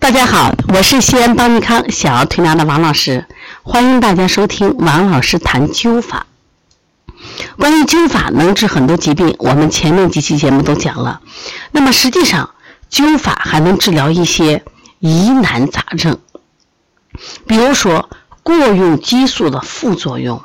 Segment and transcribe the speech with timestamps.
[0.00, 3.26] 大家好，我是西安邦尼康小儿推拿的王老师，
[3.62, 6.26] 欢迎大家收听王老师谈灸法。
[7.58, 11.20] 关于灸法能治很多疾病，我们前面几期节目都讲了。
[11.72, 12.50] 那么实际上，
[12.90, 14.64] 灸法还能治疗一些
[15.00, 16.18] 疑难杂症，
[17.46, 18.08] 比如说
[18.42, 20.40] 过用激素的副作用。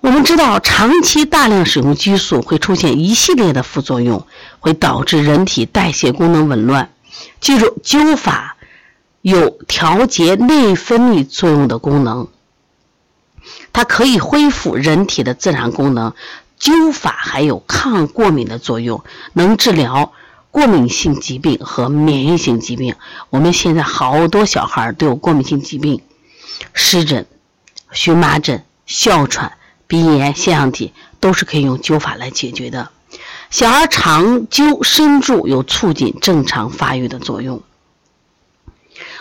[0.00, 4.26] 我们知道，长期大量使用激素会出现一系列的副作用，
[4.58, 6.90] 会导致人体代谢功能紊乱。
[7.40, 8.56] 记住，灸法
[9.22, 12.28] 有调节内分泌作用的功能，
[13.72, 16.12] 它可以恢复人体的自然功能。
[16.60, 19.02] 灸法还有抗过敏的作用，
[19.32, 20.12] 能治疗
[20.52, 22.94] 过敏性疾病和免疫性疾病。
[23.30, 26.02] 我们现在好多小孩都有过敏性疾病，
[26.72, 27.26] 湿疹、
[27.90, 29.56] 荨麻疹、哮喘、
[29.88, 32.90] 鼻炎、腺样体都是可以用灸法来解决的。
[33.50, 37.60] 小儿长灸深注有促进正常发育的作用。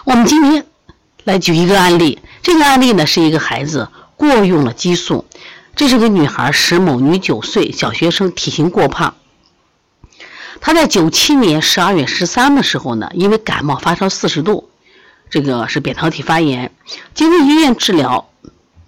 [0.03, 0.65] 我们今天
[1.25, 5.25] 来举一个案例，这个案例呢是一个孩子过用了激素。
[5.75, 9.15] 这是个女孩石某，女，九岁，小学生，体型过胖。
[10.59, 14.69] 她在九七年十二月十三的时候呢，因为感冒发烧四十度，
[15.29, 16.73] 这个是扁桃体发炎，
[17.13, 18.29] 经过医院治疗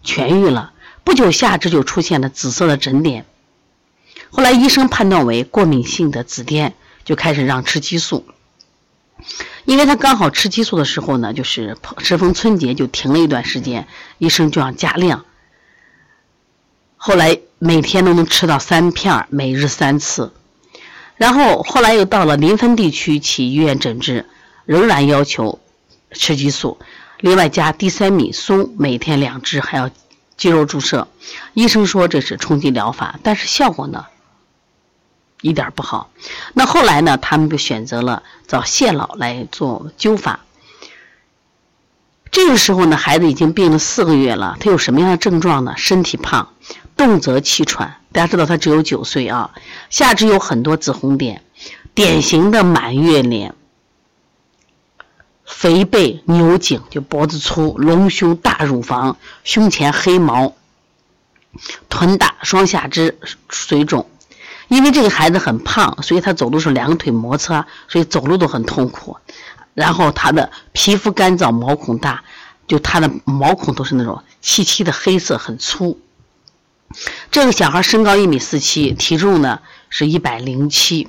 [0.04, 0.72] 痊愈了。
[1.04, 3.26] 不久，下肢就出现了紫色的疹点。
[4.32, 6.74] 后来医生判断为过敏性的紫癜，
[7.06, 8.26] 就开始让吃激素。
[9.66, 15.26] 因为他刚好吃激素的时候呢，就是适逢春节，就停了一段时间，医生就让加量。
[16.98, 20.34] 后来每天都能吃到三片，每日三次。
[21.16, 24.26] 然后后来又到了临汾地区去医院诊治，
[24.66, 25.60] 仍然要求
[26.12, 26.80] 吃激素，
[27.20, 29.90] 另外加地塞米松，每天两支，还要
[30.36, 31.08] 肌肉注射。
[31.54, 34.06] 医生说这是冲击疗法，但是效果呢
[35.44, 36.10] 一点不好。
[36.54, 40.40] 那后来呢，他们就选择了找谢老来做灸法。
[42.32, 45.76] 这个时候呢，孩子已经病了四个月了，他有什么样的症状呢？
[45.78, 46.50] 身体胖。
[46.96, 49.52] 动则气喘，大家知道他只有九岁啊，
[49.90, 51.44] 下肢有很多紫红点，
[51.96, 53.56] 典型的满月脸，
[55.44, 60.54] 肥背牛颈，就脖子粗，隆胸大乳房，胸前黑毛，
[61.90, 63.18] 臀大，双下肢
[63.50, 64.08] 水肿。
[64.68, 69.18] 因为这个孩子很胖，所以他走路是两个腿摩擦，所以走路都很痛苦。
[69.74, 72.24] 然后他的皮肤干燥，毛孔大，
[72.68, 76.00] 就他的毛孔都是那种漆漆的黑色，很粗。
[77.32, 79.60] 这个小孩身高一米四七，体重呢
[79.90, 81.08] 是一百零七，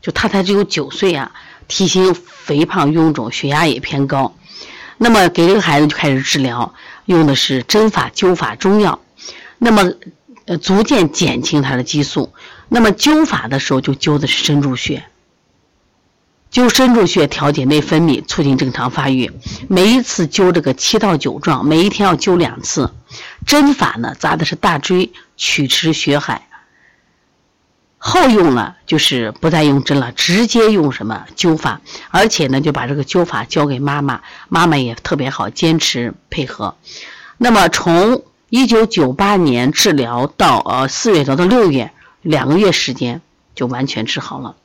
[0.00, 1.32] 就他才只有九岁啊，
[1.66, 4.34] 体型肥胖臃肿，血压也偏高。
[4.96, 6.72] 那么给这个孩子就开始治疗，
[7.06, 9.00] 用的是针法、灸法、中药，
[9.58, 9.92] 那么
[10.48, 12.34] 呃逐渐减轻他的激素。
[12.68, 15.04] 那么灸法的时候就灸的是深柱穴。
[16.50, 19.30] 灸深柱穴调节内分泌，促进正常发育。
[19.68, 22.90] 每一次灸这个七到九壮，每一天要灸两次。
[23.46, 26.48] 针法呢，扎的是大椎、曲池、血海。
[27.98, 31.82] 后用了就是不再用针了，直接用什么灸法？
[32.10, 36.76] 而且呢，就把这个灸法交给妈妈，妈妈也特别好，坚持配合。
[37.36, 41.92] 那么从一九九八年治疗到呃四月到到六月，
[42.22, 43.20] 两个月时间
[43.54, 44.56] 就完全治好了。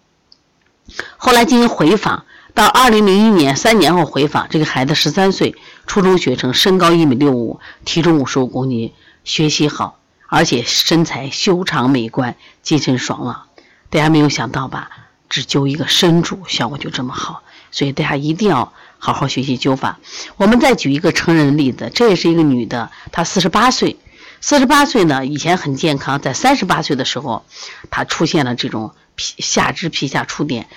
[1.17, 5.55] 后来进行回访，到二零零一年三年后回访，这个孩子十三岁，
[5.85, 8.93] 初中学生，身高一米六五，体重五十五公斤，
[9.25, 13.47] 学习好，而且身材修长美观，精神爽朗。
[13.89, 14.89] 大家没有想到吧？
[15.33, 19.97] 只灸一个深柱，效果就这么好，所以大家一定要好好学习灸法。
[20.37, 23.97] 我们再举一个成人的例子，这也是一个女的，她四十八岁，
[24.41, 27.43] 四十八岁呢，以前很健康，在三十八岁的时候，
[27.89, 28.93] 她出现了这种。
[29.15, 30.67] 皮下肢皮下出点，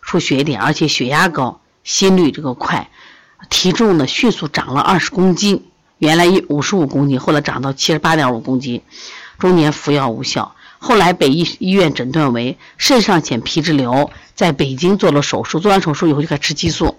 [0.00, 2.88] 出血点，而且血压高，心率这个快，
[3.48, 5.64] 体重呢迅速长了二十公斤，
[5.98, 8.82] 原来一五十五公斤，后来长到七十八点五公斤，
[9.40, 16.96] 中年服药无效，后来被医医院诊断为肾上腺皮质瘤，在北京做了手术，做完手术以后就开始吃激素，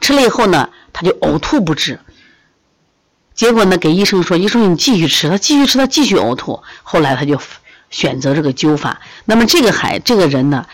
[0.00, 2.00] 吃了以后呢，他就呕吐不止，
[3.34, 7.40] 结果呢给医生说，医生你继续吃，他继续吃，他继续呕吐，后来他就。
[7.90, 10.64] 选择这个灸法，那么这个孩这个人呢，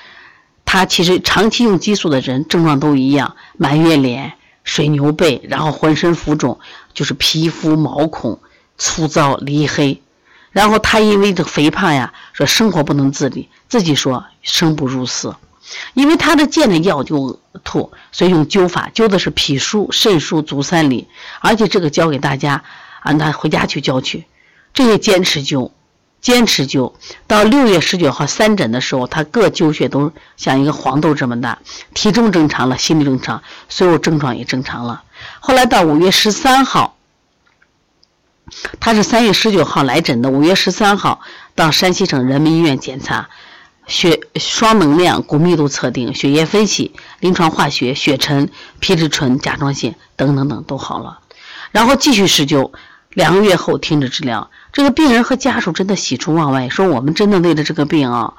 [0.67, 4.35] 他其实长期用激素的人症状都一样，满月脸、
[4.65, 6.61] 水牛背，然后浑身浮肿，
[6.93, 8.39] 就是皮肤毛孔
[8.77, 10.03] 粗糙黧黑，
[10.57, 15.37] 然后他因为这肥胖呀，说生活不能自理，自己说生不如死，
[15.93, 21.09] 因为他的见的药就吐，所以用灸法灸的是脾腧、肾腧、足三里，
[21.41, 22.65] 而且这个教给大家，
[23.05, 24.25] 让他回家去教去，
[24.73, 25.73] 这些坚持灸。
[26.23, 26.95] 坚持灸，
[27.29, 31.59] 到六月十九号三诊的时候，他各灸穴都像一个黄豆这么大，
[31.93, 35.03] 体重正常了，心率正常，所有症状也正常了。
[35.39, 36.96] 后来到五月十三号，
[38.81, 41.21] 他是三月十九号来诊的，五月十三号
[41.55, 43.29] 到山西省人民医院检查，
[43.87, 51.19] 血双能量、骨密度测定、血液分析、临床化学、血沉、皮质醇、甲状腺等等等都好了，
[51.73, 52.73] 然后继续施灸。
[53.11, 58.35] 两个月后停止治疗，这个病人和家属真的喜出望外，说我们真的为了这个病啊，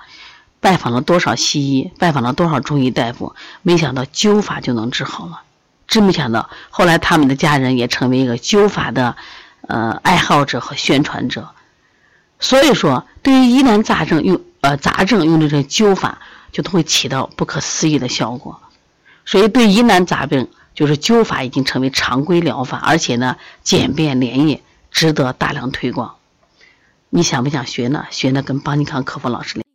[0.60, 3.33] 拜访了多少西医，拜访了多少中医大夫，
[3.63, 5.42] 没想到灸法就能治好了，
[5.88, 6.51] 真没想到。
[6.69, 9.18] 后来他们的家人也成为一个灸法的
[9.67, 11.49] 呃爱好者和宣传者。
[12.39, 16.19] 所以说，对于疑难杂症用呃杂症用的这灸法，
[16.51, 18.59] 就都会起到不可思议的效果。
[19.25, 24.61] 所以对疑难杂病，就是灸法已经成为常规疗法，而且呢简便连夜。
[24.89, 26.15] 值得大量推广，
[27.09, 28.07] 你想不想学呢？
[28.09, 29.66] 学呢，跟邦尼康客服老师聊。